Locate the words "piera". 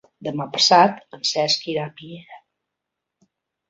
2.03-2.43